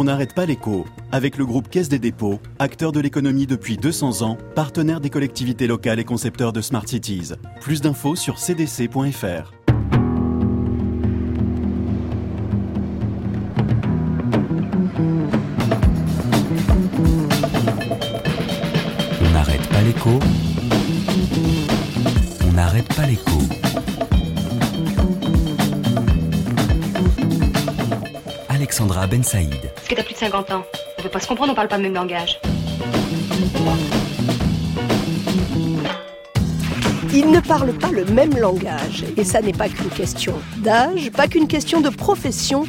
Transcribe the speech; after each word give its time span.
On 0.00 0.04
n'arrête 0.04 0.32
pas 0.32 0.46
l'écho 0.46 0.86
avec 1.10 1.36
le 1.38 1.44
groupe 1.44 1.68
Caisse 1.68 1.88
des 1.88 1.98
dépôts, 1.98 2.38
acteur 2.60 2.92
de 2.92 3.00
l'économie 3.00 3.48
depuis 3.48 3.76
200 3.76 4.22
ans, 4.22 4.38
partenaire 4.54 5.00
des 5.00 5.10
collectivités 5.10 5.66
locales 5.66 5.98
et 5.98 6.04
concepteur 6.04 6.52
de 6.52 6.60
Smart 6.60 6.86
Cities. 6.86 7.32
Plus 7.60 7.80
d'infos 7.80 8.14
sur 8.14 8.38
cdc.fr. 8.38 9.52
On 19.20 19.30
n'arrête 19.32 19.68
pas 19.68 19.82
l'écho. 19.82 20.20
On 22.46 22.52
n'arrête 22.52 22.94
pas 22.94 23.06
l'écho. 23.06 23.40
Alexandra 28.58 29.06
Ben 29.06 29.22
Saïd. 29.22 29.54
Est-ce 29.54 29.88
que 29.88 29.94
t'as 29.94 30.02
plus 30.02 30.14
de 30.14 30.18
50 30.18 30.50
ans 30.50 30.64
On 30.98 31.02
peut 31.02 31.08
pas 31.08 31.20
se 31.20 31.28
comprendre, 31.28 31.52
on 31.52 31.54
parle 31.54 31.68
pas 31.68 31.76
le 31.76 31.84
même 31.84 31.94
langage. 31.94 32.40
Ils 37.14 37.30
ne 37.30 37.38
parlent 37.38 37.72
pas 37.72 37.92
le 37.92 38.04
même 38.06 38.36
langage. 38.36 39.04
Et 39.16 39.22
ça 39.22 39.40
n'est 39.42 39.52
pas 39.52 39.68
qu'une 39.68 39.90
question 39.90 40.34
d'âge, 40.56 41.08
pas 41.12 41.28
qu'une 41.28 41.46
question 41.46 41.80
de 41.80 41.88
profession, 41.88 42.64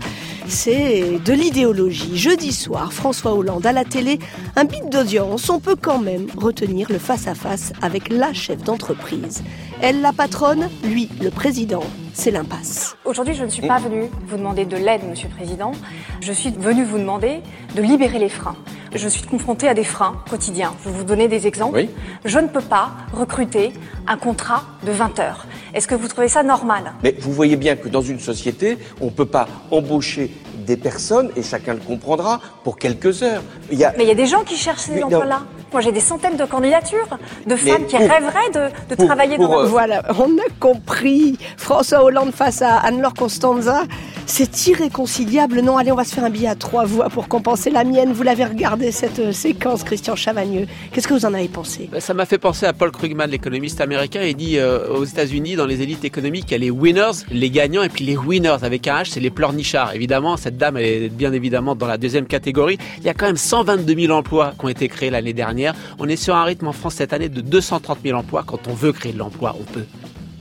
c'est 0.50 1.20
de 1.20 1.34
l'idéologie. 1.34 2.18
Jeudi 2.18 2.52
soir, 2.52 2.92
François 2.92 3.34
Hollande 3.34 3.66
à 3.66 3.72
la 3.72 3.86
télé, 3.86 4.20
un 4.56 4.66
bit 4.66 4.90
d'audience, 4.90 5.50
on 5.50 5.60
peut 5.60 5.76
quand 5.80 6.00
même 6.00 6.28
retenir 6.38 6.88
le 6.92 6.98
face-à-face 6.98 7.74
avec 7.82 8.10
la 8.10 8.34
chef 8.34 8.64
d'entreprise. 8.64 9.44
Elle, 9.82 10.02
la 10.02 10.12
patronne, 10.12 10.70
lui, 10.84 11.10
le 11.22 11.30
président. 11.30 11.84
C'est 12.14 12.32
l'impasse. 12.32 12.98
Aujourd'hui, 13.06 13.34
je 13.34 13.46
ne 13.46 13.50
suis 13.50 13.66
pas 13.66 13.80
venue 13.80 14.06
vous 14.28 14.36
demander 14.36 14.66
de 14.66 14.76
l'aide, 14.76 15.02
Monsieur 15.10 15.30
le 15.30 15.36
Président. 15.36 15.72
Je 16.20 16.34
suis 16.34 16.50
venue 16.50 16.84
vous 16.84 16.98
demander 16.98 17.40
de 17.76 17.82
libérer 17.82 18.20
les 18.20 18.28
freins. 18.28 18.58
Je 18.94 19.08
suis 19.08 19.24
confrontée 19.24 19.70
à 19.70 19.74
des 19.74 19.84
freins 19.84 20.22
quotidiens. 20.30 20.74
Je 20.84 20.90
vais 20.90 20.98
vous 20.98 21.04
donner 21.04 21.28
des 21.28 21.48
exemples. 21.48 21.78
Oui. 21.78 21.90
Je 22.26 22.40
ne 22.40 22.48
peux 22.48 22.62
pas 22.62 22.92
recruter 23.14 23.72
un 24.08 24.18
contrat 24.18 24.64
de 24.86 24.92
20 24.92 25.20
heures. 25.20 25.46
Est-ce 25.74 25.88
que 25.88 25.96
vous 25.96 26.08
trouvez 26.08 26.28
ça 26.28 26.44
normal? 26.44 26.92
Mais 27.04 27.16
vous 27.20 27.32
voyez 27.32 27.56
bien 27.56 27.76
que 27.76 27.88
dans 27.88 28.02
une 28.02 28.20
société, 28.20 28.78
on 29.00 29.06
ne 29.06 29.12
peut 29.12 29.26
pas 29.26 29.48
embaucher 29.72 30.32
des 30.70 30.78
personnes, 30.78 31.32
et 31.36 31.42
chacun 31.42 31.74
le 31.74 31.80
comprendra, 31.80 32.40
pour 32.64 32.78
quelques 32.78 33.24
heures. 33.24 33.42
Il 33.72 33.80
y 33.80 33.84
a... 33.86 33.92
Mais 33.98 34.04
il 34.04 34.08
y 34.08 34.12
a 34.12 34.16
des 34.24 34.28
gens 34.28 34.44
qui 34.44 34.56
cherchent 34.56 34.82
ces 34.82 35.02
emplois-là. 35.04 35.42
Moi, 35.74 35.82
j'ai 35.82 35.92
des 35.92 36.00
centaines 36.12 36.38
de 36.38 36.46
candidatures 36.46 37.10
de 37.48 37.56
femmes 37.56 37.86
qui 37.88 37.96
pour- 37.98 38.08
rêveraient 38.08 38.50
de, 38.54 38.64
de 38.90 38.96
pour- 38.96 39.06
travailler 39.08 39.36
pour, 39.38 39.48
dans 39.48 39.60
euh, 39.62 39.66
Voilà, 39.66 40.04
on 40.20 40.32
a 40.38 40.50
compris. 40.60 41.38
François 41.58 42.04
Hollande 42.04 42.32
face 42.34 42.62
à 42.62 42.78
Anne-Laure 42.78 43.14
Constanza, 43.16 43.82
c'est 44.30 44.68
irréconciliable. 44.68 45.62
Non, 45.62 45.78
allez, 45.78 45.92
on 45.92 45.96
va 45.96 46.04
se 46.04 46.14
faire 46.14 46.24
un 46.24 46.30
billet 46.30 46.48
à 46.48 46.56
trois 46.56 46.86
voix 46.86 47.10
pour 47.10 47.28
compenser 47.28 47.72
la 47.72 47.84
mienne. 47.84 48.14
Vous 48.14 48.22
l'avez 48.22 48.46
regardé 48.46 48.92
cette 48.92 49.20
euh, 49.20 49.32
séquence, 49.32 49.84
Christian 49.84 50.16
Chavagneux. 50.16 50.68
Qu'est-ce 50.92 51.08
que 51.08 51.16
vous 51.16 51.26
en 51.26 51.34
avez 51.34 51.48
pensé? 51.48 51.90
Ben, 51.92 52.00
Ça 52.00 52.14
m'a 52.14 52.26
fait 52.28 52.38
penser 52.38 52.68
à 52.68 52.74
Paul 52.74 52.92
Krugman, 52.92 53.28
l'économiste 53.28 53.82
américain. 53.82 54.22
Il 54.22 54.36
dit 54.36 54.58
euh, 54.58 54.88
aux 54.88 55.04
États-Unis, 55.04 55.56
dans 55.56 55.66
les 55.66 55.82
élites 55.82 56.06
économiques, 56.06 56.46
il 56.50 56.52
y 56.52 56.56
a 56.56 56.58
les 56.60 56.70
winners, 56.70 57.26
les 57.32 57.50
gagnants, 57.50 57.82
et 57.82 57.90
puis 57.90 58.06
les 58.06 58.18
winners 58.18 58.58
avec 58.62 58.88
un 58.88 59.02
H, 59.02 59.10
c'est 59.14 59.20
les 59.20 59.32
pleurnichards. 59.32 59.96
Évidemment, 59.96 60.38
cette 60.38 60.58
dame, 60.58 60.78
elle 60.78 60.86
est 60.86 61.10
bien 61.10 61.34
évidemment 61.34 61.76
dans 61.76 61.88
la 61.88 61.98
deuxième 61.98 62.28
catégorie. 62.28 62.78
Il 63.00 63.06
y 63.06 63.10
a 63.10 63.16
quand 63.16 63.26
même 63.26 63.38
122 63.38 63.96
000 64.00 64.14
emplois 64.14 64.54
qui 64.60 64.66
ont 64.66 64.70
été 64.70 64.88
créés 64.90 65.10
l'année 65.10 65.34
dernière. 65.34 65.74
On 65.98 66.08
est 66.08 66.16
sur 66.16 66.36
un 66.36 66.44
rythme 66.44 66.68
en 66.68 66.74
France 66.74 66.96
cette 66.96 67.14
année 67.14 67.30
de 67.30 67.42
230 67.42 67.98
000 68.06 68.18
emplois. 68.18 68.44
Quand 68.46 68.68
on 68.68 68.74
veut 68.74 68.94
créer 68.94 69.12
de 69.12 69.18
l'emploi, 69.18 69.56
on 69.60 69.64
peut. 69.64 69.86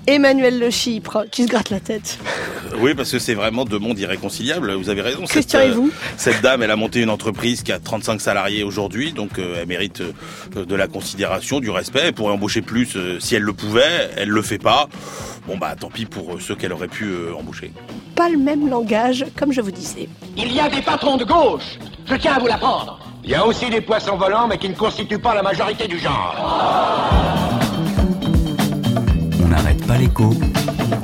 Emmanuel 0.08 0.58
Le 0.58 0.70
Chypre, 0.70 1.26
qui 1.30 1.44
se 1.44 1.48
gratte 1.48 1.70
la 1.70 1.80
tête. 1.80 2.18
Oui, 2.80 2.94
parce 2.94 3.10
que 3.10 3.18
c'est 3.18 3.34
vraiment 3.34 3.64
deux 3.64 3.78
mondes 3.78 3.98
irréconciliables. 3.98 4.72
Vous 4.74 4.90
avez 4.90 5.00
raison. 5.00 5.24
Christian 5.24 5.60
cette, 5.60 5.70
et 5.70 5.72
vous 5.72 5.90
Cette 6.16 6.42
dame, 6.42 6.62
elle 6.62 6.70
a 6.70 6.76
monté 6.76 7.00
une 7.00 7.10
entreprise 7.10 7.62
qui 7.62 7.72
a 7.72 7.80
35 7.80 8.20
salariés 8.20 8.62
aujourd'hui, 8.62 9.12
donc 9.12 9.38
euh, 9.38 9.56
elle 9.58 9.66
mérite 9.66 10.02
euh, 10.02 10.64
de 10.64 10.74
la 10.76 10.86
considération, 10.86 11.58
du 11.60 11.70
respect. 11.70 12.02
Elle 12.04 12.12
pourrait 12.12 12.34
embaucher 12.34 12.60
plus 12.60 12.94
euh, 12.94 13.18
si 13.20 13.34
elle 13.34 13.42
le 13.42 13.54
pouvait. 13.54 14.10
Elle 14.16 14.28
le 14.28 14.42
fait 14.42 14.58
pas. 14.58 14.86
Bon 15.48 15.56
bah 15.56 15.74
tant 15.80 15.88
pis 15.88 16.04
pour 16.04 16.34
euh, 16.34 16.40
ceux 16.40 16.54
qu'elle 16.54 16.74
aurait 16.74 16.88
pu 16.88 17.04
euh, 17.06 17.34
embaucher. 17.34 17.72
Pas 18.14 18.28
le 18.28 18.36
même 18.36 18.68
langage, 18.68 19.24
comme 19.34 19.50
je 19.50 19.62
vous 19.62 19.70
disais. 19.70 20.06
Il 20.36 20.52
y 20.52 20.60
a 20.60 20.68
des 20.68 20.82
patrons 20.82 21.16
de 21.16 21.24
gauche. 21.24 21.78
Je 22.04 22.16
tiens 22.16 22.34
à 22.34 22.38
vous 22.38 22.46
l'apprendre. 22.46 23.00
Il 23.24 23.30
y 23.30 23.34
a 23.34 23.46
aussi 23.46 23.70
des 23.70 23.80
poissons 23.80 24.18
volants, 24.18 24.46
mais 24.46 24.58
qui 24.58 24.68
ne 24.68 24.74
constituent 24.74 25.18
pas 25.18 25.34
la 25.34 25.42
majorité 25.42 25.88
du 25.88 25.98
genre. 25.98 27.44
n'arrête 29.78 29.86
pas 29.86 29.98
l'écho 29.98 30.34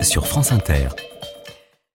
sur 0.02 0.26
France 0.26 0.52
Inter. 0.52 0.88